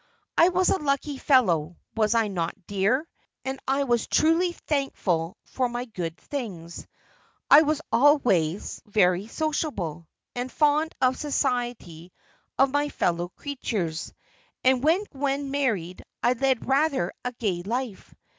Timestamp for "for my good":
5.43-6.17